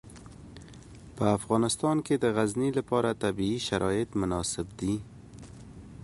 په 1.15 1.23
افغانستان 1.37 1.97
کې 2.05 2.15
د 2.17 2.25
غزني 2.35 2.69
لپاره 2.79 3.19
طبیعي 3.23 3.59
شرایط 3.67 4.09
مناسب 4.21 4.67
دي. 4.79 4.95